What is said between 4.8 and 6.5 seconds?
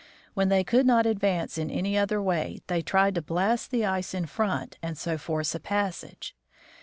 and so force a passage.